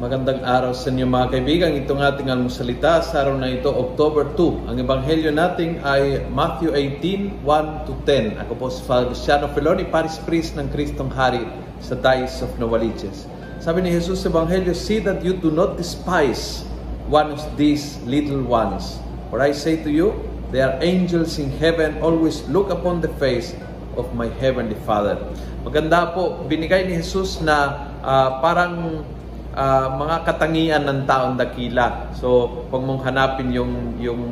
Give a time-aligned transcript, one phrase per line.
[0.00, 1.76] Magandang araw sa inyo mga kaibigan.
[1.76, 4.72] Itong ating almusalita sa araw na ito, October 2.
[4.72, 8.40] Ang ebanghelyo natin ay Matthew 18, 1 to 10.
[8.40, 11.44] Ako po si Father Luciano Feloni, Paris Priest ng Kristong Hari
[11.84, 13.28] sa Dice of Novaliches.
[13.60, 16.64] Sabi ni Jesus sa ebanghelyo, See that you do not despise
[17.12, 18.96] one of these little ones.
[19.28, 20.16] For I say to you,
[20.48, 23.52] there are angels in heaven always look upon the face
[24.00, 25.20] of my heavenly Father.
[25.60, 29.04] Maganda po, binigay ni Jesus na uh, parang
[29.54, 32.10] uh, mga katangian ng taong dakila.
[32.14, 34.22] So, pag mong hanapin yung, yung,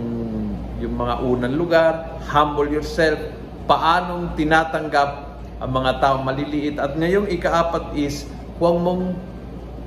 [0.79, 1.93] yung mga unang lugar,
[2.29, 3.19] humble yourself,
[3.67, 6.77] paanong tinatanggap ang mga taong maliliit.
[6.79, 8.27] At ngayong ikaapat is,
[8.63, 9.15] huwag mong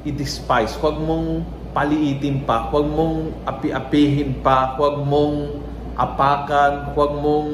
[0.03, 5.63] i-despise, huwag mong paliitin pa, huwag mong api-apihin pa, huwag mong
[5.95, 7.49] apakan, huwag mong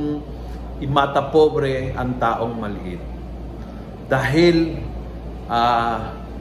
[0.82, 3.02] imata pobre ang taong maliit.
[4.08, 4.78] Dahil
[5.50, 5.98] uh,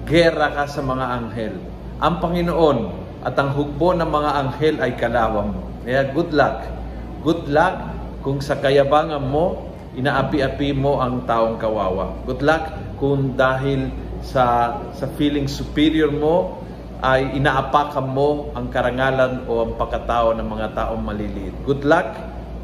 [0.07, 1.55] gera ka sa mga anghel.
[1.99, 2.79] Ang Panginoon
[3.27, 5.63] at ang hugbo ng mga anghel ay kalawang mo.
[5.83, 6.63] Kaya good luck.
[7.27, 7.75] Good luck
[8.23, 9.67] kung sa kayabangan mo,
[9.99, 12.23] inaapi-api mo ang taong kawawa.
[12.23, 12.65] Good luck
[13.03, 13.91] kung dahil
[14.23, 16.63] sa sa feeling superior mo
[17.05, 21.55] ay inaapakan mo ang karangalan o ang pagkatao ng mga taong maliliit.
[21.67, 22.15] Good luck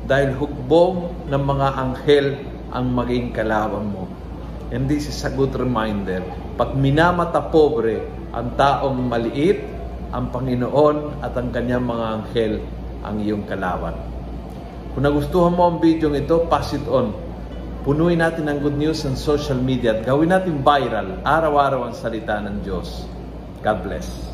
[0.07, 2.27] dahil hukbong ng mga anghel
[2.73, 4.09] ang maging kalawang mo.
[4.73, 6.25] And this is a good reminder.
[6.63, 9.67] Pag minamata pobre ang taong maliit,
[10.15, 12.63] ang Panginoon at ang kanyang mga anghel
[13.03, 13.99] ang iyong kalawan.
[14.95, 17.19] Kung nagustuhan mo ang video ito, pass it on.
[17.83, 22.39] Punuin natin ang good news sa social media at gawin natin viral araw-araw ang salita
[22.39, 23.11] ng Diyos.
[23.59, 24.32] God bless.